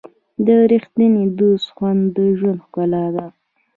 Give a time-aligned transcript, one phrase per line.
[0.45, 3.25] د ریښتیني دوست خوند د ژوند ښکلا ده.